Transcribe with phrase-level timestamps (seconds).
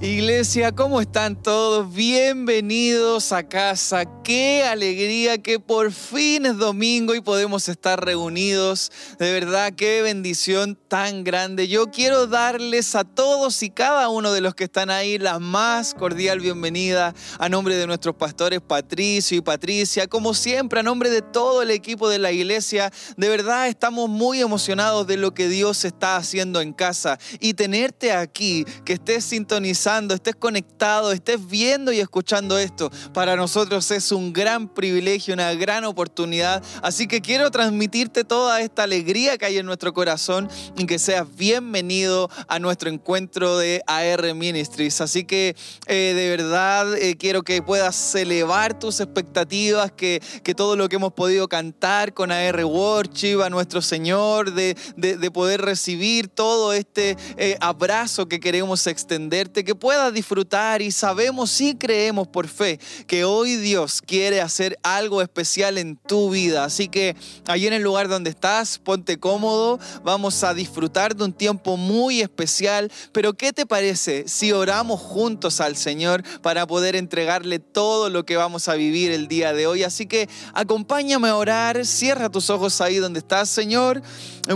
[0.00, 1.94] Iglesia, ¿cómo están todos?
[1.94, 4.04] Bienvenidos a casa.
[4.24, 8.90] Qué alegría que por fin es domingo y podemos estar reunidos.
[9.20, 11.68] De verdad, qué bendición tan grande.
[11.68, 15.94] Yo quiero darles a todos y cada uno de los que están ahí la más
[15.94, 20.08] cordial bienvenida a nombre de nuestros pastores Patricio y Patricia.
[20.08, 24.40] Como siempre, a nombre de todo el equipo de la iglesia, de verdad estamos muy
[24.40, 29.32] emocionados de lo que Dios está haciendo en casa y tenerte aquí, que estés
[30.14, 35.84] estés conectado, estés viendo y escuchando esto, para nosotros es un gran privilegio, una gran
[35.84, 36.62] oportunidad.
[36.82, 40.48] Así que quiero transmitirte toda esta alegría que hay en nuestro corazón
[40.78, 45.02] y que seas bienvenido a nuestro encuentro de AR Ministries.
[45.02, 45.54] Así que
[45.86, 50.96] eh, de verdad eh, quiero que puedas elevar tus expectativas, que, que todo lo que
[50.96, 57.16] hemos podido cantar con AR Worship, a nuestro Señor, de, de, poder recibir todo este
[57.36, 63.56] eh, abrazo que queremos extenderte, puedas disfrutar y sabemos y creemos por fe que hoy
[63.56, 66.64] Dios quiere hacer algo especial en tu vida.
[66.64, 71.32] Así que allí en el lugar donde estás, ponte cómodo, vamos a disfrutar de un
[71.32, 72.90] tiempo muy especial.
[73.12, 78.36] Pero ¿qué te parece si oramos juntos al Señor para poder entregarle todo lo que
[78.36, 79.82] vamos a vivir el día de hoy?
[79.82, 84.02] Así que acompáñame a orar, cierra tus ojos ahí donde estás, Señor.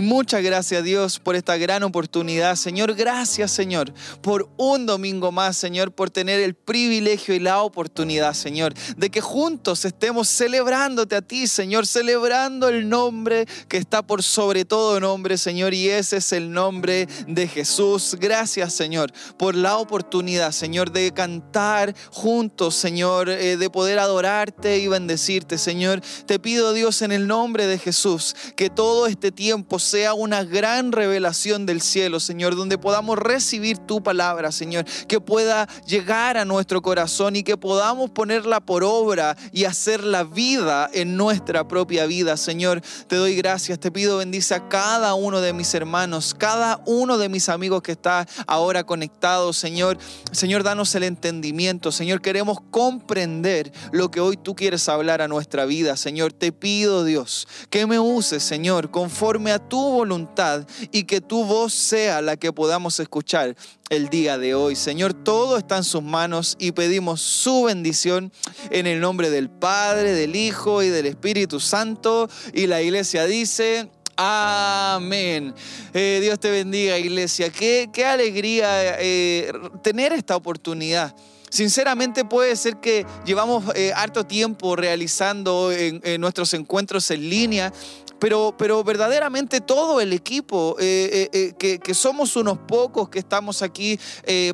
[0.01, 2.55] Muchas gracias Dios por esta gran oportunidad.
[2.55, 3.91] Señor, gracias Señor
[4.21, 9.21] por un domingo más, Señor, por tener el privilegio y la oportunidad, Señor, de que
[9.21, 15.37] juntos estemos celebrándote a ti, Señor, celebrando el nombre que está por sobre todo nombre,
[15.37, 18.15] Señor, y ese es el nombre de Jesús.
[18.19, 24.87] Gracias, Señor, por la oportunidad, Señor, de cantar juntos, Señor, eh, de poder adorarte y
[24.87, 26.01] bendecirte, Señor.
[26.25, 30.91] Te pido, Dios, en el nombre de Jesús, que todo este tiempo sea una gran
[30.91, 36.81] revelación del cielo, Señor, donde podamos recibir tu palabra, Señor, que pueda llegar a nuestro
[36.81, 42.37] corazón y que podamos ponerla por obra y hacer la vida en nuestra propia vida.
[42.37, 47.17] Señor, te doy gracias, te pido bendice a cada uno de mis hermanos, cada uno
[47.17, 49.97] de mis amigos que está ahora conectado, Señor.
[50.31, 55.65] Señor, danos el entendimiento, Señor, queremos comprender lo que hoy tú quieres hablar a nuestra
[55.65, 56.33] vida, Señor.
[56.33, 61.73] Te pido, Dios, que me uses, Señor, conforme a tu voluntad y que tu voz
[61.73, 63.55] sea la que podamos escuchar
[63.89, 64.75] el día de hoy.
[64.75, 68.31] Señor, todo está en sus manos y pedimos su bendición
[68.69, 72.29] en el nombre del Padre, del Hijo y del Espíritu Santo.
[72.53, 73.89] Y la iglesia dice...
[74.21, 75.55] Amén.
[75.93, 77.49] Eh, Dios te bendiga, iglesia.
[77.49, 79.49] Qué, alegría eh,
[79.81, 81.15] tener esta oportunidad.
[81.49, 85.71] Sinceramente puede ser que llevamos eh, harto tiempo realizando
[86.19, 87.71] nuestros encuentros en línea
[88.19, 93.61] pero, pero verdaderamente todo el equipo, eh, eh, eh, que, somos unos pocos que estamos
[93.61, 93.99] aquí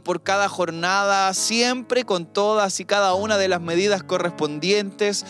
[0.03, 5.25] por cada jornada, siempre con todas y cada una de las medidas correspondientes,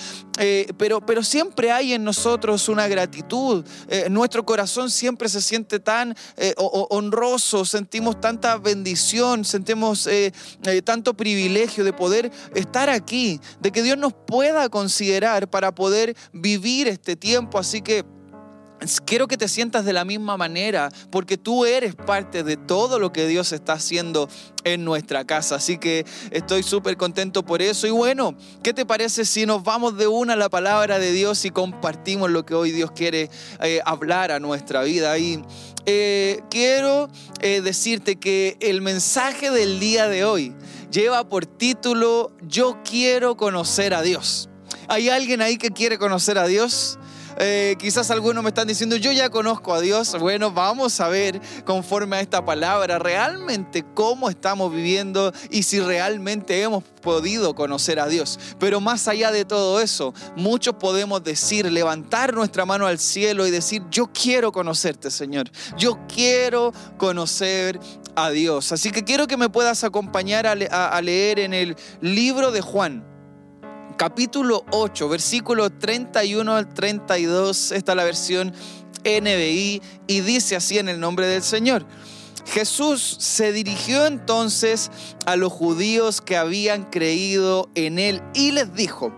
[0.77, 3.65] pero, pero siempre hay en nosotros una gratitud.
[4.09, 6.15] nuestro corazón siempre se siente tan
[6.57, 10.07] honroso, sentimos tanta bendición, sentimos
[10.83, 16.87] tanto privilegio de poder estar aquí, de que Dios nos pueda considerar para poder vivir
[16.87, 17.57] este tiempo.
[17.57, 18.05] Así que
[19.05, 23.11] Quiero que te sientas de la misma manera, porque tú eres parte de todo lo
[23.11, 24.29] que Dios está haciendo
[24.63, 25.55] en nuestra casa.
[25.55, 27.87] Así que estoy súper contento por eso.
[27.87, 31.45] Y bueno, ¿qué te parece si nos vamos de una a la palabra de Dios
[31.45, 33.29] y compartimos lo que hoy Dios quiere
[33.61, 35.17] eh, hablar a nuestra vida?
[35.17, 35.41] Y
[35.85, 37.09] eh, quiero
[37.41, 40.53] eh, decirte que el mensaje del día de hoy
[40.91, 44.49] lleva por título Yo quiero conocer a Dios.
[44.87, 46.99] ¿Hay alguien ahí que quiere conocer a Dios?
[47.37, 50.17] Eh, quizás algunos me están diciendo, yo ya conozco a Dios.
[50.19, 56.61] Bueno, vamos a ver conforme a esta palabra realmente cómo estamos viviendo y si realmente
[56.61, 58.39] hemos podido conocer a Dios.
[58.59, 63.51] Pero más allá de todo eso, muchos podemos decir, levantar nuestra mano al cielo y
[63.51, 65.49] decir, yo quiero conocerte, Señor.
[65.77, 67.79] Yo quiero conocer
[68.15, 68.71] a Dios.
[68.71, 73.14] Así que quiero que me puedas acompañar a leer en el libro de Juan
[73.97, 78.53] capítulo 8, versículo 31 al 32, esta es la versión
[79.03, 81.85] NBI, y dice así en el nombre del Señor.
[82.45, 84.91] Jesús se dirigió entonces
[85.25, 89.13] a los judíos que habían creído en él y les dijo,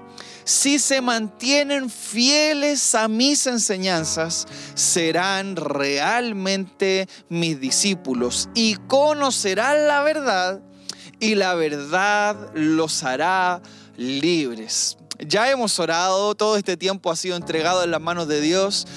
[0.46, 10.62] si se mantienen fieles a mis enseñanzas, serán realmente mis discípulos y conocerán la verdad
[11.20, 13.62] y la verdad los hará
[13.98, 14.98] libres.
[15.20, 18.88] Ya hemos orado, todo este tiempo ha sido entregado en las manos de Dios.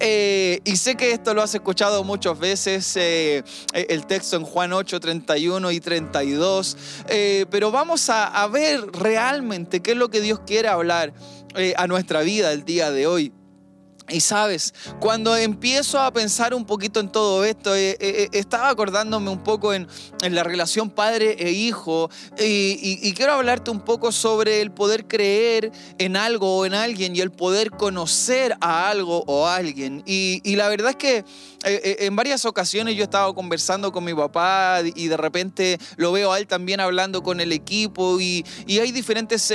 [0.00, 4.72] Eh, y sé que esto lo has escuchado muchas veces, eh, el texto en Juan
[4.72, 6.76] 8, 31 y 32,
[7.48, 11.12] pero vamos a, ver realmente qué es lo que Dios quiere hablar
[11.76, 13.32] a nuestra vida el día de hoy.
[14.10, 18.68] Y sabes, cuando empiezo a pensar un poquito en todo esto, eh, eh, eh, estaba
[18.68, 19.88] acordándome un poco en,
[20.20, 26.16] la relación padre e hijo y, quiero hablarte un poco sobre el poder creer en
[26.16, 30.02] algo o en alguien y el poder conocer a algo o a alguien.
[30.04, 31.24] Y, la verdad es que
[31.64, 36.32] en varias ocasiones yo he estado conversando con mi papá y de repente lo veo
[36.32, 38.44] a él también hablando con el equipo y,
[38.84, 39.52] hay diferentes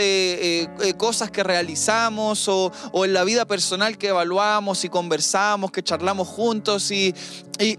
[0.98, 2.72] cosas que realizamos o,
[3.06, 7.14] en la vida personal que evaluamos y conversamos, que charlamos juntos y,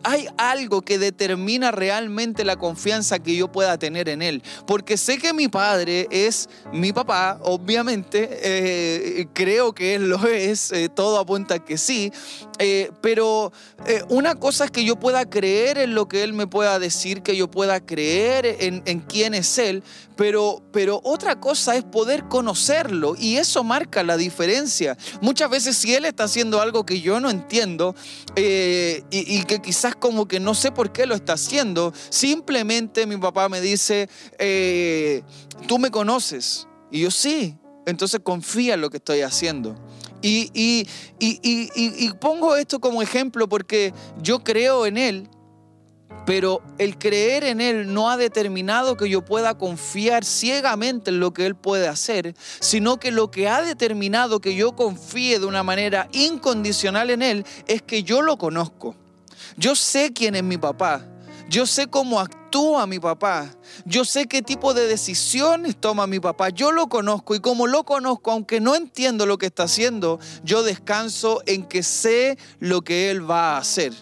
[0.03, 4.43] hay algo que determina realmente la confianza que yo pueda tener en Él.
[4.67, 10.71] Porque sé que mi padre es mi papá, obviamente, eh, creo que Él lo es,
[10.73, 12.13] eh, todo apunta que sí,
[12.59, 13.53] eh, pero
[14.21, 17.37] una cosa es que yo pueda creer en lo que Él me pueda decir, que
[17.37, 19.83] yo pueda creer en, en quién es Él,
[20.21, 24.99] pero, pero otra cosa es poder conocerlo y eso marca la diferencia.
[25.23, 27.95] Muchas veces si Él está haciendo algo que yo no entiendo
[28.37, 31.95] eh, y, que quizás como que no sé por qué lo está haciendo.
[32.11, 35.23] Simplemente mi papá me dice, eh,
[35.67, 36.69] tú me conoces.
[36.91, 37.57] Y yo sí,
[37.87, 39.75] entonces confía en lo que estoy haciendo.
[40.23, 40.87] Y,
[41.19, 45.29] y, pongo esto como ejemplo porque yo creo en Él
[46.27, 51.33] pero el creer en Él no ha determinado que yo pueda confiar ciegamente en lo
[51.33, 55.63] que Él puede hacer, sino que lo que ha determinado que yo confíe de una
[55.63, 58.95] manera incondicional en Él es que yo lo conozco.
[59.57, 61.10] Yo sé quién es mi papá.
[61.51, 63.51] Yo sé cómo actúa mi papá.
[63.85, 66.51] Yo sé qué tipo de decisiones toma mi papá.
[66.51, 70.63] Yo lo conozco y como lo conozco, aunque no entiendo lo que está haciendo, yo
[70.63, 73.93] descanso en que sé lo que Él va a hacer.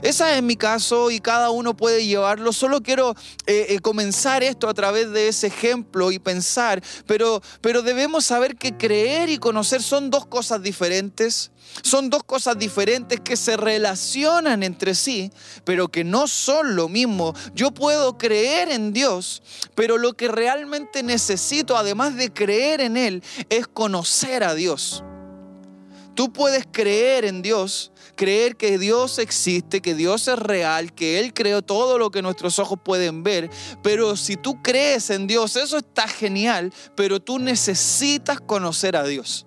[0.00, 2.52] Esa es mi caso y cada uno puede llevarlo.
[2.52, 3.14] Solo quiero
[3.46, 8.56] eh, eh, comenzar esto a través de ese ejemplo y pensar, pero, pero debemos saber
[8.56, 11.50] que creer y conocer son dos cosas diferentes.
[11.82, 15.32] Son dos cosas diferentes que se relacionan entre sí,
[15.64, 17.34] pero que no son lo mismo.
[17.54, 19.42] Yo puedo creer en Dios,
[19.74, 25.02] pero lo que realmente necesito, además de creer en Él, es conocer a Dios.
[26.14, 31.32] Tú puedes creer en Dios, creer que Dios existe, que Dios es real, que Él
[31.32, 33.50] creó todo lo que nuestros ojos pueden ver.
[33.82, 39.46] Pero si tú crees en Dios, eso está genial, pero tú necesitas conocer a Dios.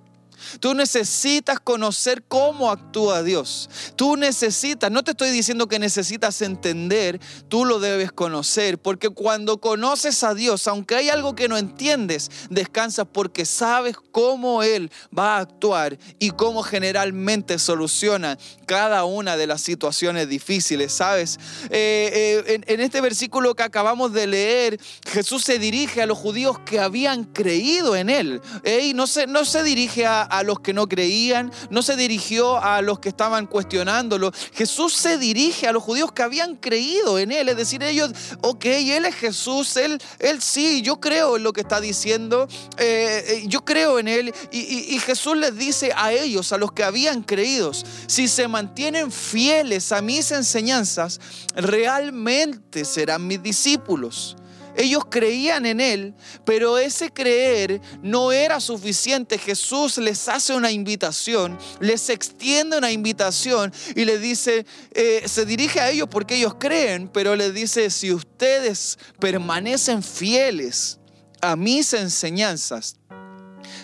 [0.60, 3.69] Tú necesitas conocer cómo actúa Dios.
[3.96, 9.60] Tú necesitas, no te estoy diciendo que necesitas entender, tú lo debes conocer, porque cuando
[9.60, 15.38] conoces a Dios, aunque hay algo que no entiendes, descansas porque sabes cómo Él va
[15.38, 21.40] a actuar y cómo generalmente soluciona cada una de las situaciones difíciles, ¿sabes?
[21.69, 26.60] Eh, eh, en, este versículo que acabamos de leer, Jesús se dirige a los judíos
[26.60, 28.42] que habían creído en Él.
[28.81, 32.63] y no, se, no se dirige a a los que no creían, no se dirigió
[32.63, 34.31] a los que estaban cuestionándolo.
[34.53, 38.12] Jesús se dirige a los judíos que habían creído en Él, es decir, ellos,
[38.42, 42.47] ok, Él es Jesús, Él, él sí, yo creo en lo que está diciendo,
[42.77, 44.33] eh, eh, yo creo en Él.
[44.51, 47.71] Y, y Jesús les dice a ellos, a los que habían creído,
[48.07, 51.19] si se mantienen fieles a mis enseñanzas,
[51.56, 54.36] realmente serán mis discípulos.
[54.77, 56.13] Ellos creían en Él,
[56.45, 59.38] pero ese creer no era suficiente.
[59.38, 65.80] Jesús les hace una invitación, les extiende una invitación y les dice, eh, se dirige
[65.80, 71.00] a ellos porque ellos creen, pero les dice, si ustedes permanecen fieles
[71.42, 72.97] a mis enseñanzas,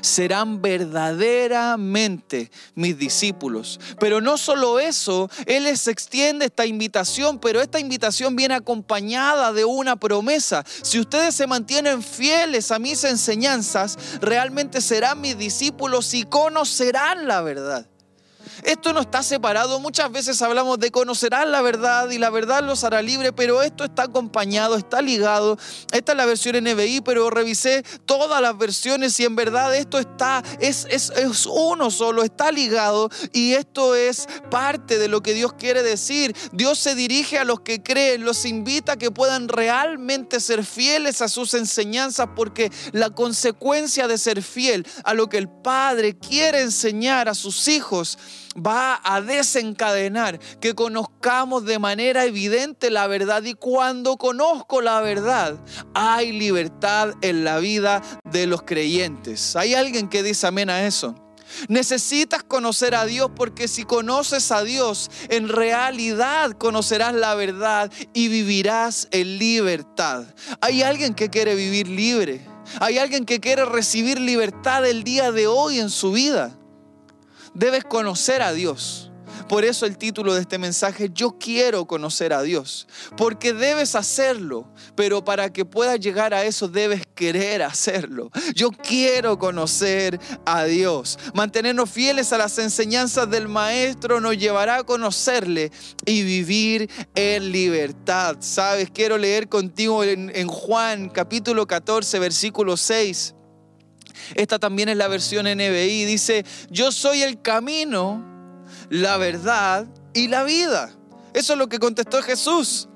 [0.01, 3.79] serán verdaderamente mis discípulos.
[3.99, 9.65] Pero no solo eso, Él les extiende esta invitación, pero esta invitación viene acompañada de
[9.65, 10.63] una promesa.
[10.81, 17.41] Si ustedes se mantienen fieles a mis enseñanzas, realmente serán mis discípulos y conocerán la
[17.41, 17.87] verdad.
[18.63, 19.79] Esto no está separado.
[19.79, 23.83] Muchas veces hablamos de conocerán la verdad y la verdad los hará libre, pero esto
[23.83, 25.57] está acompañado, está ligado.
[25.91, 30.43] Esta es la versión NBI, pero revisé todas las versiones y en verdad esto está,
[30.59, 35.53] es, es, es uno solo, está ligado y esto es parte de lo que Dios
[35.53, 36.35] quiere decir.
[36.51, 41.21] Dios se dirige a los que creen, los invita a que puedan realmente ser fieles
[41.21, 46.61] a sus enseñanzas porque la consecuencia de ser fiel a lo que el Padre quiere
[46.61, 48.17] enseñar a sus hijos
[48.55, 55.57] va a desencadenar que conozcamos de manera evidente la verdad y cuando conozco la verdad
[55.93, 59.55] hay libertad en la vida de los creyentes.
[59.55, 61.15] ¿Hay alguien que dice amén a eso?
[61.67, 68.29] Necesitas conocer a Dios porque si conoces a Dios, en realidad conocerás la verdad y
[68.29, 70.25] vivirás en libertad.
[70.61, 72.47] Hay alguien que quiere vivir libre.
[72.79, 76.57] Hay alguien que quiere recibir libertad el día de hoy en su vida.
[77.53, 79.11] Debes conocer a Dios.
[79.47, 84.71] Por eso el título de este mensaje, yo quiero conocer a Dios, porque debes hacerlo,
[84.95, 88.31] pero para que puedas llegar a eso debes querer hacerlo.
[88.55, 91.19] Yo quiero conocer a Dios.
[91.33, 95.71] Mantenernos fieles a las enseñanzas del Maestro nos llevará a conocerle
[96.05, 98.37] y vivir en libertad.
[98.39, 103.35] Sabes, quiero leer contigo en, en Juan capítulo 14, versículo 6.
[104.35, 106.05] Esta también es la versión NBI.
[106.05, 108.31] Dice, yo soy el camino
[108.89, 110.91] la verdad y la vida.
[111.33, 112.89] Eso es lo que contestó Jesús.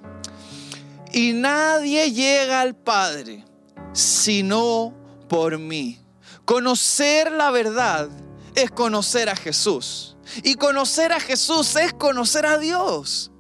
[1.13, 3.45] Y nadie llega al Padre
[3.93, 4.93] sino
[5.29, 6.01] por mí.
[6.43, 8.09] Conocer la verdad
[8.53, 10.17] es conocer a Jesús.
[10.43, 13.31] Y conocer a Jesús es conocer a Dios.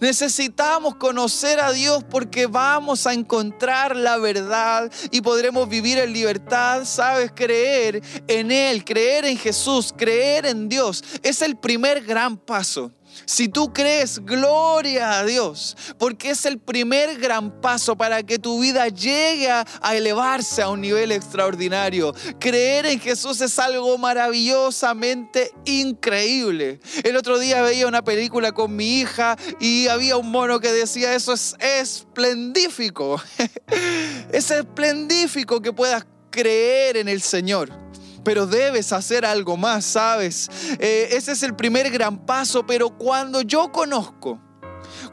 [0.00, 6.84] Necesitamos conocer a Dios porque vamos a encontrar la verdad y podremos vivir en libertad,
[6.84, 11.02] sabes, creer en Él, creer en Jesús, creer en Dios.
[11.22, 12.92] Es el primer gran paso.
[13.24, 18.60] Si tú crees, gloria a Dios, porque es el primer gran paso para que tu
[18.60, 22.14] vida llegue a elevarse a un nivel extraordinario.
[22.38, 26.80] Creer en Jesús es algo maravillosamente increíble.
[27.04, 31.14] El otro día veía una película con mi hija y había un mono que decía,
[31.14, 33.20] eso es esplendífico.
[34.32, 37.85] es esplendífico que puedas creer en el Señor
[38.26, 40.50] pero debes hacer algo más, ¿sabes?
[40.80, 44.40] Eh, ese es el primer gran paso, pero cuando yo conozco,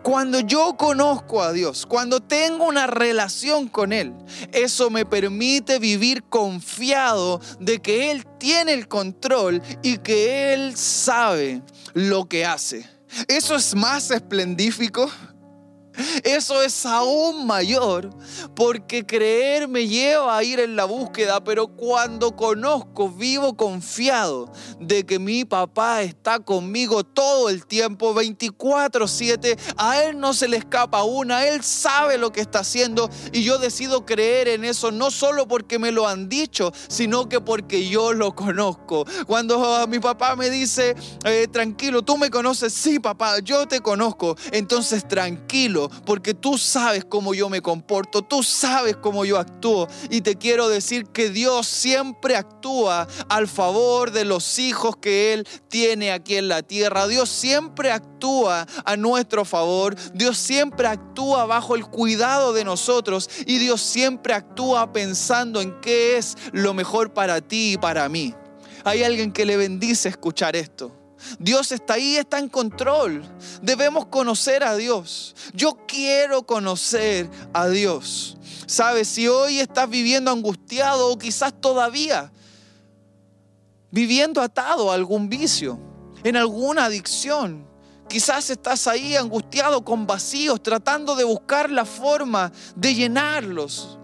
[0.01, 4.15] cuando yo conozco a Dios, cuando tengo una relación con Él,
[4.51, 11.61] eso me permite vivir confiado de que Él tiene el control y que Él sabe
[11.93, 12.83] lo que hace.
[13.27, 15.07] Eso es más esplendífico.
[16.23, 18.09] Eso es aún mayor
[18.55, 25.05] porque creer me lleva a ir en la búsqueda, pero cuando conozco, vivo confiado de
[25.05, 31.03] que mi papá está conmigo todo el tiempo, 24/7, a él no se le escapa
[31.03, 35.47] una, él sabe lo que está haciendo y yo decido creer en eso no solo
[35.47, 39.05] porque me lo han dicho, sino que porque yo lo conozco.
[39.27, 44.35] Cuando mi papá me dice, eh, tranquilo, tú me conoces, sí papá, yo te conozco,
[44.51, 49.87] entonces tranquilo porque tú sabes cómo yo me comporto, tú sabes cómo yo actúo.
[50.09, 55.47] Y te quiero decir que Dios siempre actúa al favor de los hijos que Él
[55.69, 57.07] tiene aquí en la tierra.
[57.07, 59.95] Dios siempre actúa a nuestro favor.
[60.13, 63.29] Dios siempre actúa bajo el cuidado de nosotros.
[63.45, 68.33] Y Dios siempre actúa pensando en qué es lo mejor para ti y para mí.
[68.83, 71.02] Hay alguien que le bendice escuchar esto.
[71.39, 73.23] Dios está ahí, está en control.
[73.61, 75.35] Debemos conocer a Dios.
[75.53, 78.37] Yo quiero conocer a Dios.
[78.65, 82.31] Sabes, si hoy estás viviendo angustiado o quizás todavía
[83.91, 85.79] viviendo atado a algún vicio,
[86.23, 87.67] en alguna adicción,
[88.07, 93.99] quizás estás ahí angustiado con vacíos, tratando de buscar la forma de llenarlos.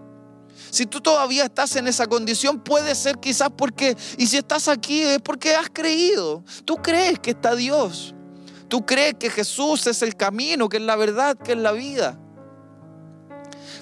[0.70, 5.02] Si tú todavía estás en esa condición, puede ser quizás porque, y si estás aquí
[5.02, 6.44] es porque has creído.
[6.64, 8.14] Tú crees que está Dios.
[8.68, 12.18] Tú crees que Jesús es el camino, que es la verdad, que es la vida.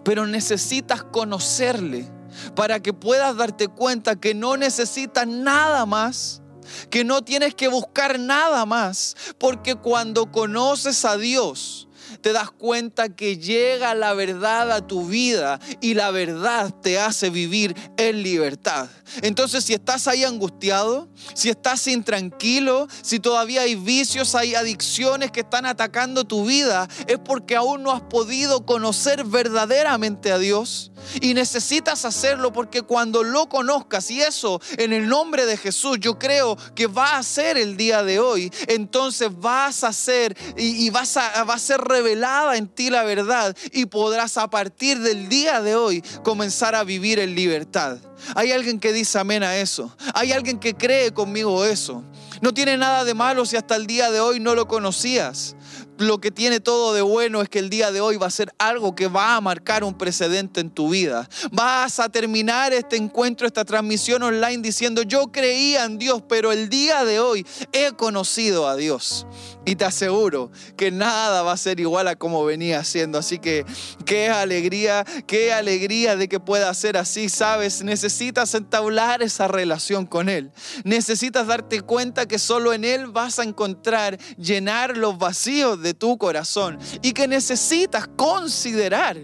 [0.02, 2.10] Pero necesitas conocerle
[2.54, 6.42] para que puedas darte cuenta que no necesitas nada más
[6.90, 11.87] que no tienes que buscar nada más, porque cuando conoces a Dios,
[12.20, 17.30] te das cuenta que llega la verdad a tu vida y la verdad te hace
[17.30, 18.88] vivir en libertad.
[19.22, 25.40] Entonces, si estás ahí angustiado, si estás intranquilo, si todavía hay vicios, hay adicciones que
[25.40, 30.87] están atacando tu vida, es porque aún no has podido conocer verdaderamente a Dios.
[31.20, 36.18] Y necesitas hacerlo porque cuando lo conozcas, y eso en el nombre de Jesús, yo
[36.18, 41.16] creo que va a ser el día de hoy, entonces vas a ser y, vas
[41.16, 45.60] a, va a ser revelada en ti la verdad y podrás a partir del día
[45.60, 47.98] de hoy comenzar a vivir en libertad.
[48.34, 49.94] Hay alguien que dice amén a eso.
[50.14, 52.02] Hay alguien que cree conmigo eso.
[52.40, 55.56] No tiene nada de malo si hasta el día de hoy no lo conocías.
[55.98, 58.52] Lo que tiene todo de bueno es que el día de hoy va a ser
[58.58, 61.28] algo que va a marcar un precedente en tu vida.
[61.50, 66.68] Vas a terminar este encuentro, esta transmisión online diciendo, yo creía en Dios, pero el
[66.68, 69.26] día de hoy he conocido a Dios.
[69.64, 73.18] Y te aseguro que nada va a ser igual a como venía siendo.
[73.18, 73.66] Así que
[74.06, 77.82] qué alegría, qué alegría de que pueda ser así, ¿sabes?
[77.82, 80.52] Necesitas entablar esa relación con Él.
[80.84, 86.18] Necesitas darte cuenta que solo en Él vas a encontrar llenar los vacíos de tu
[86.18, 89.16] corazón y que necesitas considerar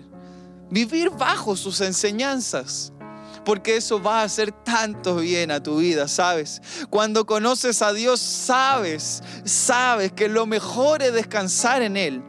[0.70, 2.92] vivir bajo sus enseñanzas
[3.44, 6.62] porque eso va a hacer tanto bien a tu vida, ¿sabes?
[6.90, 12.22] Cuando conoces a Dios, sabes, sabes que lo mejor es descansar en Él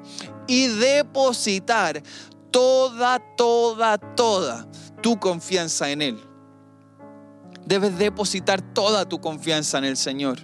[0.48, 2.04] y depositar
[2.51, 4.68] toda, toda, toda
[5.01, 6.20] tu confianza en Él.
[7.65, 10.39] Debes depositar toda tu confianza en el Señor.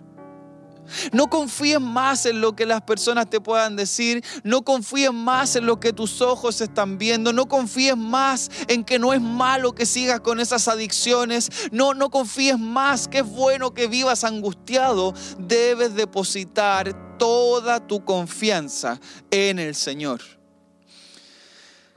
[1.12, 4.24] No confíes más en lo que las personas te puedan decir.
[4.44, 7.34] No confíes más en lo que tus ojos están viendo.
[7.34, 11.50] No confíes más en que no es malo que sigas con esas adicciones.
[11.72, 15.14] No, no confíes más que es bueno que vivas angustiado.
[15.38, 20.41] Debes depositar toda tu confianza en el Señor.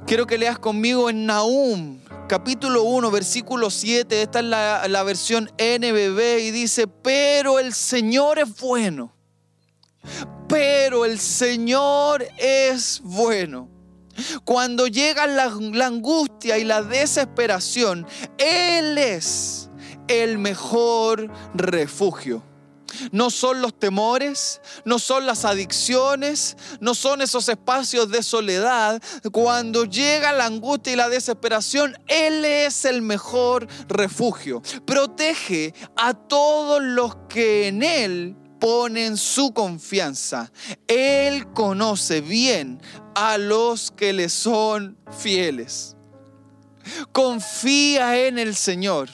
[0.06, 4.20] Quiero que leas conmigo en Nahum, capítulo 1, versículo 7.
[4.20, 9.14] Esta es la, la, versión NBB y dice, pero el Señor es bueno.
[10.46, 13.70] Pero el Señor es bueno.
[14.44, 18.06] Cuando llega la, la angustia y la desesperación,
[18.37, 19.70] Él es
[20.06, 22.42] el mejor refugio.
[23.12, 29.02] No son los temores, no son las adicciones, no son esos espacios de soledad.
[29.32, 34.62] Cuando llega la angustia y la desesperación, Él es el mejor refugio.
[34.86, 40.50] Protege a todos los que en Él ponen su confianza.
[40.86, 42.80] Él conoce bien
[43.14, 45.96] a los que le son fieles.
[47.12, 49.08] Confía en el Señor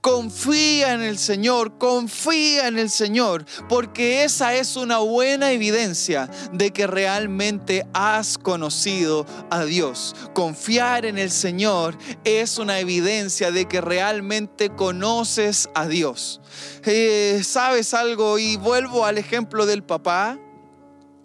[0.00, 6.72] Confía en el Señor, confía en el Señor, porque esa es una buena evidencia de
[6.72, 10.14] que realmente has conocido a Dios.
[10.34, 16.40] Confiar en el Señor es una evidencia de que realmente conoces a Dios.
[16.84, 18.38] Eh, ¿Sabes algo?
[18.38, 20.38] Y vuelvo al ejemplo del papá.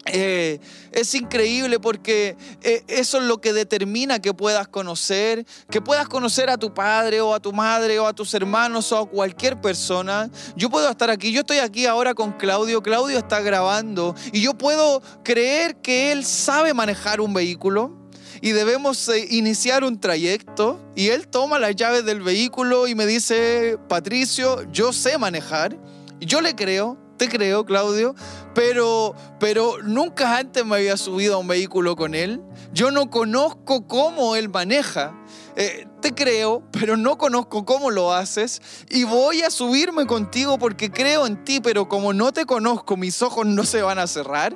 [0.07, 0.59] Eh,
[0.91, 6.49] es increíble porque eh, eso es lo que determina que puedas conocer, que puedas conocer
[6.49, 10.29] a tu padre o a tu madre o a tus hermanos o a cualquier persona.
[10.55, 14.53] Yo puedo estar aquí, yo estoy aquí ahora con Claudio, Claudio está grabando y yo
[14.57, 18.07] puedo creer que él sabe manejar un vehículo
[18.41, 23.05] y debemos eh, iniciar un trayecto y él toma las llaves del vehículo y me
[23.05, 25.77] dice, Patricio, yo sé manejar.
[26.19, 28.15] Yo le creo, te creo, Claudio,
[28.53, 32.41] pero, pero nunca antes me había subido a un vehículo con él.
[32.73, 35.13] Yo no conozco cómo él maneja.
[35.55, 40.91] Eh, te creo, pero no conozco cómo lo haces y voy a subirme contigo porque
[40.91, 44.55] creo en ti, pero como no te conozco, mis ojos no se van a cerrar.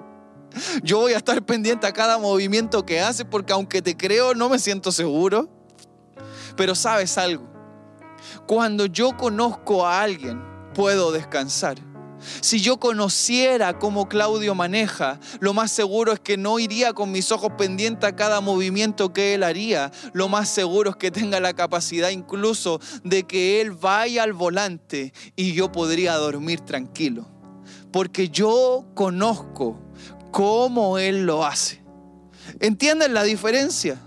[0.84, 4.50] Yo voy a estar pendiente a cada movimiento que haces porque aunque te creo, no
[4.50, 5.50] me siento seguro.
[6.56, 7.48] Pero sabes algo,
[8.46, 10.44] cuando yo conozco a alguien,
[10.74, 11.91] puedo descansar.
[12.42, 17.32] Si yo conociera cómo Claudio maneja, lo más seguro es que no iría con mis
[17.32, 19.92] ojos pendientes a cada movimiento que él haría.
[20.14, 25.14] Lo más seguro es que tenga la capacidad incluso de que él vaya al volante
[25.36, 27.28] y yo podría dormir tranquilo.
[27.92, 29.80] Porque yo conozco
[30.32, 31.82] cómo él lo hace.
[32.60, 34.00] ¿Entienden la diferencia?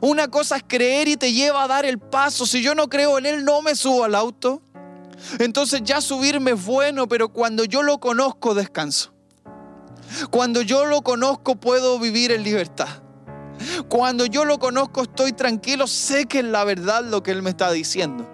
[0.00, 2.44] Una cosa es creer y te lleva a dar el paso.
[2.44, 4.60] Si yo no creo en él, no me subo al auto.
[5.38, 9.12] Entonces ya subirme es bueno, pero cuando yo lo conozco descanso.
[10.30, 12.88] Cuando yo lo conozco puedo vivir en libertad.
[13.88, 17.50] Cuando yo lo conozco estoy tranquilo, sé que es la verdad lo que Él me
[17.50, 18.28] está diciendo.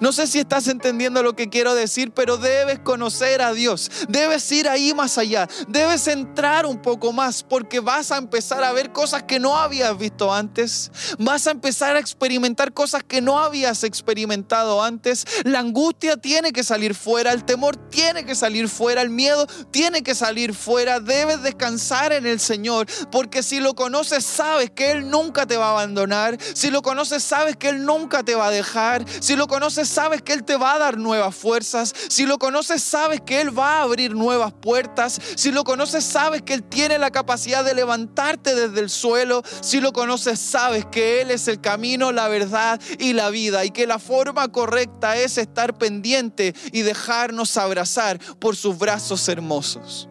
[0.00, 3.90] No sé si estás entendiendo lo que quiero decir, pero debes conocer a Dios.
[4.08, 5.48] Debes ir ahí más allá.
[5.68, 9.96] Debes entrar un poco más porque vas a empezar a ver cosas que no habías
[9.96, 10.90] visto antes.
[11.18, 15.24] Vas a empezar a experimentar cosas que no habías experimentado antes.
[15.44, 20.02] La angustia tiene que salir fuera, el temor tiene que salir fuera, el miedo tiene
[20.02, 21.00] que salir fuera.
[21.00, 25.68] Debes descansar en el Señor porque si lo conoces sabes que Él nunca te va
[25.68, 26.38] a abandonar.
[26.54, 29.04] Si lo conoces sabes que Él nunca te va a dejar.
[29.20, 31.92] Si lo conoces sabes que Él te va a dar nuevas fuerzas.
[32.08, 35.20] Si lo conoces, sabes que Él va a abrir nuevas puertas.
[35.34, 39.42] Si lo conoces, sabes que Él tiene la capacidad de levantarte desde el suelo.
[39.60, 43.64] Si lo conoces, sabes que Él es el camino, la verdad y la vida.
[43.64, 50.08] Y que la forma correcta es estar pendiente y dejarnos abrazar por sus brazos hermosos.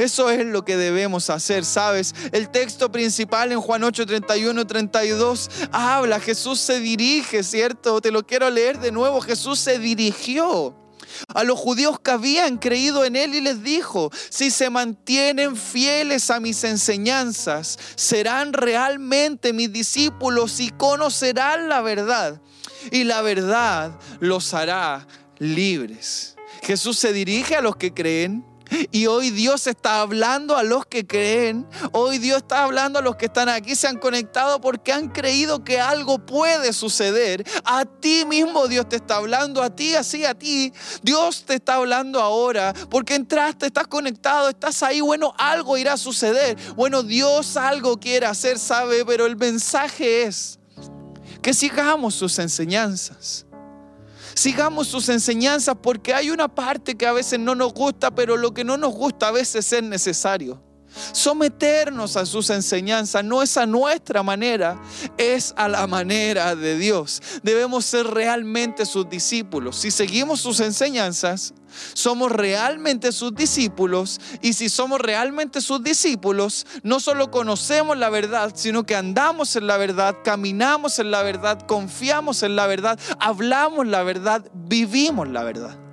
[0.00, 2.14] Eso es lo que debemos hacer, ¿sabes?
[2.32, 8.00] El texto principal en Juan 8, 31, 32 habla, Jesús se dirige, ¿cierto?
[8.00, 10.74] Te lo quiero leer de nuevo, Jesús se dirigió
[11.34, 16.30] a los judíos que habían creído en Él y les dijo, si se mantienen fieles
[16.30, 22.40] a mis enseñanzas, serán realmente mis discípulos y conocerán la verdad.
[22.90, 25.06] Y la verdad los hará
[25.38, 26.36] libres.
[26.62, 28.49] Jesús se dirige a los que creen
[28.90, 31.66] y hoy Dios está hablando a los que creen.
[31.92, 35.64] Hoy Dios está hablando a los que están aquí, se han conectado porque han creído
[35.64, 37.44] que algo puede suceder.
[37.64, 40.72] A ti mismo Dios te está hablando, a ti, así a ti.
[41.02, 45.00] Dios te está hablando ahora porque entraste, estás conectado, estás ahí.
[45.00, 46.56] Bueno, algo irá a suceder.
[46.76, 50.58] Bueno, Dios algo quiere hacer, sabe, pero el mensaje es
[51.42, 53.46] que sigamos sus enseñanzas
[54.40, 58.54] Sigamos sus enseñanzas porque hay una parte que a veces no nos gusta, pero lo
[58.54, 60.62] que no nos gusta a veces es necesario.
[61.12, 64.80] Someternos a sus enseñanzas no es a nuestra manera,
[65.18, 67.22] es a la manera de Dios.
[67.42, 69.76] Debemos ser realmente sus discípulos.
[69.76, 71.54] Si seguimos sus enseñanzas,
[71.94, 78.52] somos realmente sus discípulos y si somos realmente sus discípulos, no solo conocemos la verdad,
[78.54, 83.86] sino que andamos en la verdad, caminamos en la verdad, confiamos en la verdad, hablamos
[83.86, 85.89] la verdad, vivimos la verdad.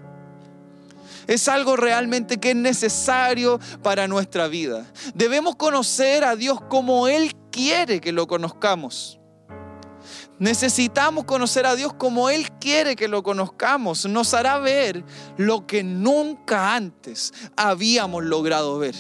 [1.28, 4.86] Es algo realmente que es necesario para nuestra vida.
[5.14, 9.20] Debemos conocer a Dios como Él quiere que lo conozcamos.
[10.40, 14.06] Necesitamos conocer a Dios como Él quiere que lo conozcamos.
[14.06, 15.04] Nos hará ver
[15.36, 18.96] lo que nunca antes habíamos logrado ver.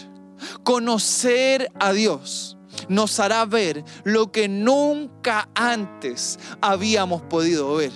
[0.63, 2.57] Conocer a Dios
[2.89, 7.91] nos hará ver lo que nunca antes habíamos podido ver.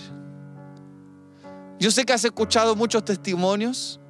[1.80, 4.01] Yo sé que has escuchado muchos testimonios.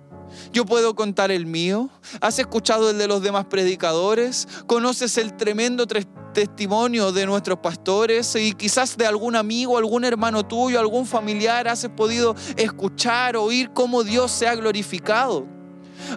[0.52, 1.90] Yo puedo contar el mío.
[2.20, 4.48] ¿Has escuchado el de los demás predicadores?
[4.68, 5.86] ¿Conoces el tremendo
[6.34, 11.88] testimonio de nuestros pastores y quizás de algún amigo, algún hermano tuyo, algún familiar, has
[11.90, 15.46] podido escuchar, oír cómo Dios se ha glorificado.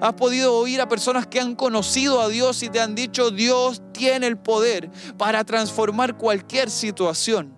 [0.00, 3.82] Has podido oír a personas que han conocido a Dios y te han dicho, Dios
[3.92, 7.56] tiene el poder para transformar cualquier situación.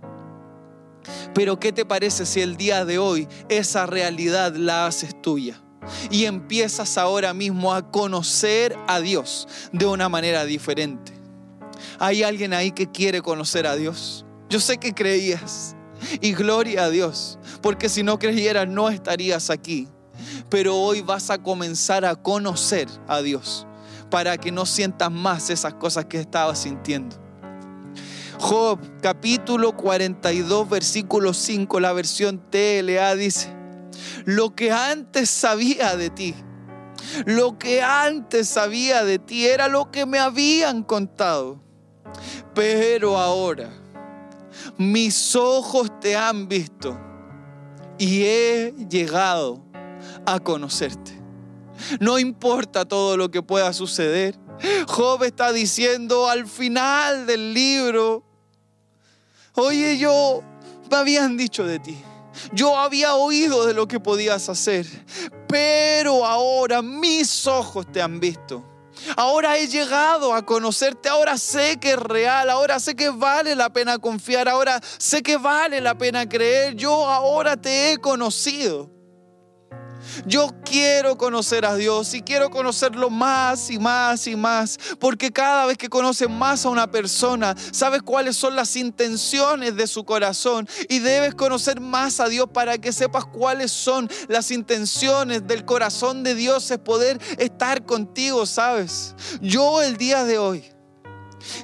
[1.35, 5.63] Pero ¿qué te parece si el día de hoy esa realidad la haces tuya?
[6.11, 11.13] Y empiezas ahora mismo a conocer a Dios de una manera diferente.
[11.99, 14.25] Hay alguien ahí que quiere conocer a Dios.
[14.49, 15.75] Yo sé que creías.
[16.21, 17.39] Y gloria a Dios.
[17.63, 19.89] Porque si no creyeras no estarías aquí.
[20.49, 23.67] Pero hoy vas a comenzar a conocer a Dios.
[24.11, 27.17] Para que no sientas más esas cosas que estabas sintiendo.
[28.39, 33.49] Job capítulo 42 versículo 5, la versión TLA dice,
[34.25, 36.35] lo que antes sabía de ti,
[37.25, 41.67] lo que antes sabía de ti era lo que me habían contado
[42.57, 43.71] pero ahora
[44.79, 46.99] mis ojos te han visto
[47.99, 49.63] y he llegado
[50.25, 51.13] a conocerte.
[52.01, 54.39] No importa todo lo que pueda suceder.
[54.89, 58.25] Job está diciendo al final del libro,
[59.55, 60.43] oye yo,
[60.91, 61.99] me habían dicho de ti.
[62.53, 64.87] Yo había oído de lo que podías hacer,
[65.49, 68.65] pero ahora mis ojos te han visto
[69.17, 73.71] Ahora he llegado a conocerte, ahora sé que es real, ahora sé que vale la
[73.71, 76.75] pena confiar, ahora sé que vale la pena creer.
[76.75, 78.96] Yo ahora te he conocido.
[80.27, 85.67] Yo quiero conocer a Dios y quiero conocerlo más y más y más, porque cada
[85.67, 90.69] vez que conoces más a una persona, sabes cuáles son las intenciones de su corazón
[90.89, 96.23] y debes conocer más a Dios para que sepas cuáles son las intenciones del corazón
[96.23, 99.15] de Dios, es poder estar contigo, ¿sabes?
[99.41, 100.65] Yo el día de hoy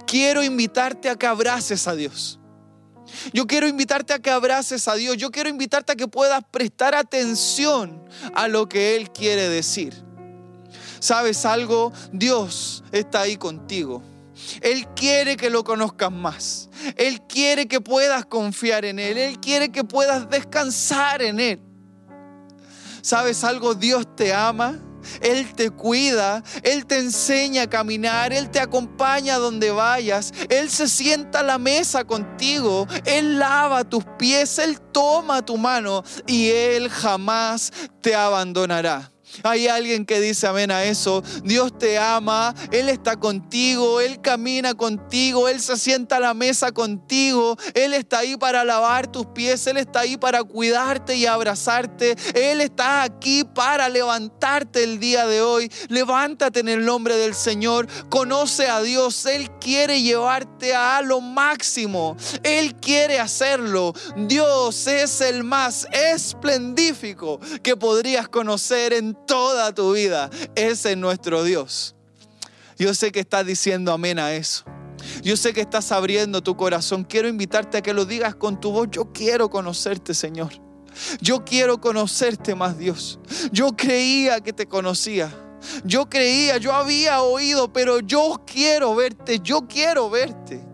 [0.07, 2.39] quiero invitarte a que abraces a Dios.
[3.33, 5.17] Yo quiero invitarte a que abraces a Dios.
[5.17, 8.03] Yo quiero invitarte a que puedas prestar atención
[8.35, 9.95] a lo que Él quiere decir.
[11.01, 11.93] ¿Sabes algo?
[12.13, 14.03] Dios está ahí contigo.
[14.61, 16.71] Él quiere que lo conozcas más.
[16.97, 19.19] Él quiere que puedas confiar en Él.
[19.19, 21.61] Él quiere que puedas descansar en Él.
[23.03, 23.75] ¿Sabes algo?
[23.75, 24.79] Dios te ama.
[25.21, 30.89] Él te cuida, Él te enseña a caminar, Él te acompaña donde vayas, Él se
[30.89, 36.89] sienta a la mesa contigo, Él lava tus pies, Él toma tu mano y Él
[36.89, 39.12] jamás te abandonará.
[39.43, 41.23] Hay alguien que dice amén a eso.
[41.45, 46.73] Dios te ama, Él está contigo, Él camina contigo, Él se sienta a la mesa
[46.73, 52.17] contigo, Él está ahí para lavar tus pies, Él está ahí para cuidarte y abrazarte,
[52.35, 55.71] Él está aquí para levantarte el día de hoy.
[55.89, 62.17] Levántate en el nombre del Señor, conoce a Dios, Él quiere llevarte a lo máximo,
[62.43, 63.95] Él quiere hacerlo.
[64.17, 70.31] Dios es el más esplendífico que podrías conocer en toda tu vida.
[70.55, 71.95] Ese es nuestro Dios.
[72.79, 74.65] Yo sé que estás diciendo amén a eso.
[75.23, 77.05] Yo sé que estás abriendo tu corazón.
[77.05, 78.89] Quiero invitarte a que lo digas con tu voz.
[78.91, 80.53] Yo quiero conocerte, Señor.
[81.21, 83.19] Yo quiero conocerte más, Dios.
[83.51, 85.33] Yo creía que te conocía.
[85.85, 89.39] Yo creía, yo había oído, pero yo quiero verte.
[89.41, 90.72] Yo quiero verte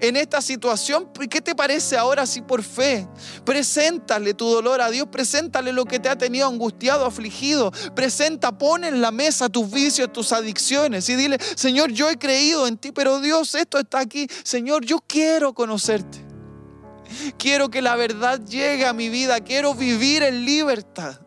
[0.00, 3.06] en esta situación, ¿qué te parece ahora si por fe
[3.44, 5.08] preséntale tu dolor a Dios?
[5.10, 7.72] Preséntale lo que te ha tenido angustiado, afligido.
[7.94, 12.66] Presenta, pon en la mesa tus vicios, tus adicciones y dile, Señor, yo he creído
[12.66, 14.26] en ti, pero Dios, esto está aquí.
[14.42, 16.24] Señor, yo quiero conocerte.
[17.38, 19.40] Quiero que la verdad llegue a mi vida.
[19.40, 21.20] Quiero vivir en libertad.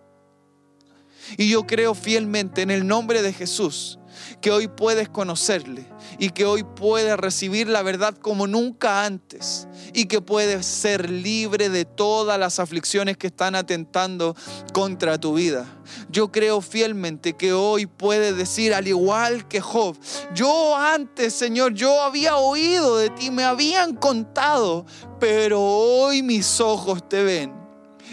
[1.37, 3.99] Y yo creo fielmente en el nombre de Jesús
[4.41, 5.85] que hoy puedes conocerle
[6.19, 11.69] y que hoy puedes recibir la verdad como nunca antes y que puedes ser libre
[11.69, 14.35] de todas las aflicciones que están atentando
[14.73, 15.65] contra tu vida.
[16.09, 19.97] Yo creo fielmente que hoy puedes decir, al igual que Job,
[20.33, 24.85] yo antes, Señor, yo había oído de ti, me habían contado,
[25.19, 27.53] pero hoy mis ojos te ven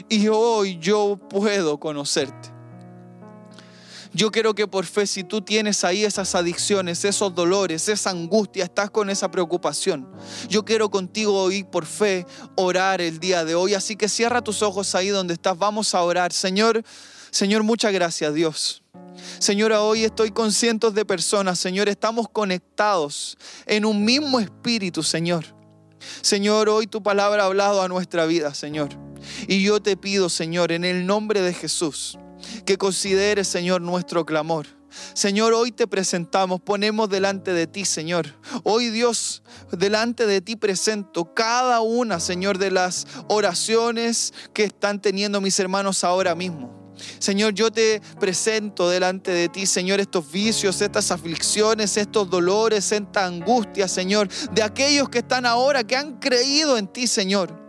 [0.09, 2.52] y hoy yo puedo conocerte.
[4.15, 8.65] Yo quiero que por fe, si tú tienes ahí esas adicciones, esos dolores, esa angustia,
[8.65, 10.07] estás con esa preocupación,
[10.49, 13.75] yo quiero contigo hoy por fe orar el día de hoy.
[13.75, 15.57] Así que cierra tus ojos ahí donde estás.
[15.57, 16.33] Vamos a orar.
[16.33, 16.83] Señor,
[17.31, 18.83] Señor, muchas gracias, Dios.
[19.39, 25.45] Señor, hoy estoy con cientos de personas, Señor, estamos conectados en un mismo espíritu, Señor.
[26.21, 28.91] Señor, hoy tu palabra ha hablado a nuestra vida, Señor.
[29.47, 32.19] Y yo te pido, Señor, en el nombre de Jesús,
[32.65, 34.67] que consideres, Señor, nuestro clamor.
[35.15, 38.35] Señor, hoy te presentamos, ponemos delante de ti, Señor.
[38.63, 45.41] Hoy, Dios, delante de ti presento cada una, Señor, de las oraciones que están teniendo
[45.41, 46.83] mis hermanos ahora mismo.
[47.19, 53.25] Señor, yo te presento delante de ti, Señor, estos vicios, estas aflicciones, estos dolores, esta
[53.25, 57.62] angustia, Señor, de aquellos que están ahora, que han creído en ti, Señor.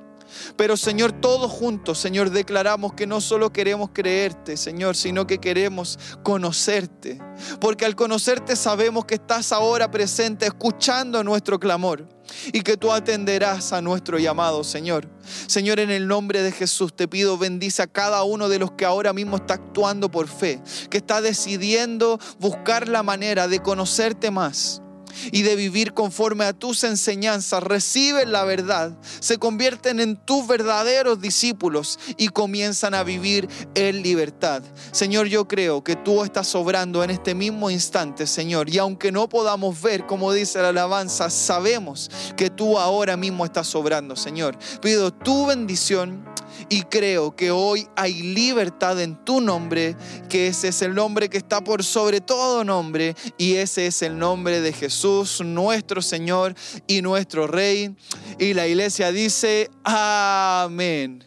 [0.56, 6.00] Pero Señor, todos juntos, Señor, declaramos que no solo queremos creerte, Señor, sino que queremos
[6.24, 7.20] conocerte.
[7.60, 12.08] Porque al conocerte sabemos que estás ahora presente, escuchando nuestro clamor
[12.52, 15.10] y que tú atenderás a nuestro llamado, Señor.
[15.48, 18.86] Señor, en el nombre de Jesús te pido bendice a cada uno de los que
[18.86, 24.83] ahora mismo está actuando por fe, que está decidiendo buscar la manera de conocerte más
[25.32, 31.22] y de vivir conforme a tus enseñanzas, reciben la verdad, se convierten en tus verdaderos
[31.22, 34.64] discípulos y comienzan a vivir en libertad.
[34.92, 39.30] Señor, yo creo que tú estás sobrando en este mismo instante, Señor, y aunque no
[39.30, 44.58] podamos ver, como dice la alabanza, sabemos que tú ahora mismo estás sobrando, Señor.
[44.82, 46.26] Pido tu bendición
[46.70, 49.96] y creo que hoy hay libertad en tu nombre,
[50.30, 54.18] que ese es el nombre que está por sobre todo nombre y ese es el
[54.18, 56.56] nombre de Jesús, nuestro Señor
[56.88, 57.96] y nuestro Rey.
[58.40, 61.24] Y la iglesia dice, amén.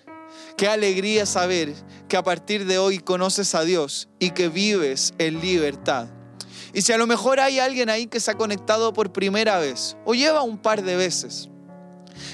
[0.56, 1.74] Qué alegría saber
[2.08, 6.08] que a partir de hoy conoces a Dios y que vives en libertad.
[6.72, 9.96] Y si a lo mejor hay alguien ahí que se ha conectado por primera vez
[10.04, 11.48] o lleva un par de veces,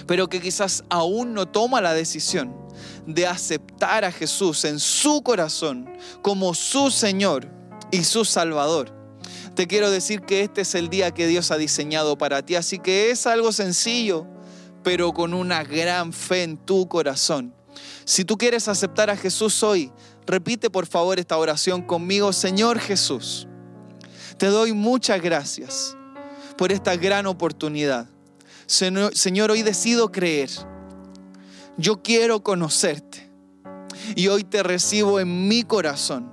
[0.06, 2.61] pero que quizás aún no toma la decisión
[3.06, 5.88] de aceptar a Jesús en su corazón
[6.22, 7.48] como su Señor
[7.90, 8.92] y su Salvador.
[9.54, 12.78] Te quiero decir que este es el día que Dios ha diseñado para ti, así
[12.78, 14.26] que es algo sencillo,
[14.82, 17.54] pero con una gran fe en tu corazón.
[18.04, 19.92] Si tú quieres aceptar a Jesús hoy,
[20.26, 23.46] repite por favor esta oración conmigo, Señor Jesús.
[24.38, 25.96] Te doy muchas gracias
[26.56, 28.06] por esta gran oportunidad.
[28.66, 30.50] Señor, hoy decido creer
[31.76, 33.30] yo quiero conocerte.
[34.16, 36.30] Y hoy te recibo en mi corazón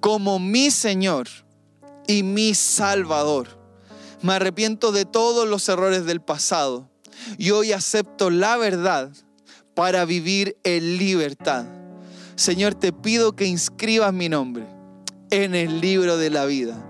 [0.00, 1.28] como mi Señor
[2.06, 3.60] y mi Salvador.
[4.22, 6.90] Me arrepiento de todos los errores del pasado
[7.38, 9.12] y hoy acepto la verdad
[9.74, 11.64] para vivir en libertad.
[12.36, 14.66] Señor, te pido que inscribas mi nombre
[15.30, 16.84] en el libro de la vida.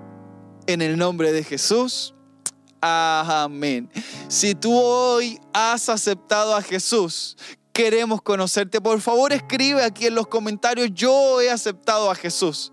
[0.67, 2.15] En el nombre de Jesús.
[2.85, 3.89] Amén.
[4.27, 7.37] Si tú hoy has aceptado a Jesús,
[7.73, 8.81] queremos conocerte.
[8.81, 12.73] Por favor, escribe aquí en los comentarios, yo he aceptado a Jesús.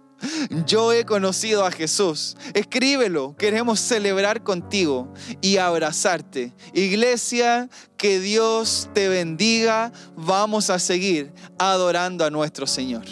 [0.65, 2.36] yo he conocido a Jesús.
[2.56, 6.54] Escríbelo, queremos celebrar contigo y abrazarte.
[6.74, 9.91] Iglesia, que Dios te bendiga.
[10.15, 13.06] Vamos a seguir adorando a nuestro Señor.